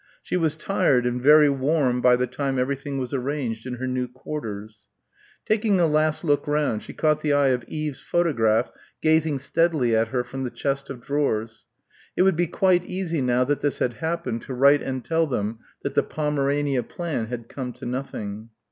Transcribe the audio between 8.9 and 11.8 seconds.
gazing steadily at her from the chest of drawers....